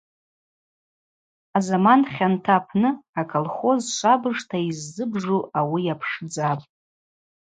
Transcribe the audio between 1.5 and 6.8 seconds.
Азаман хьанта апны аколхоз швабыжта йыззыбжу ауи йапшдзапӏ.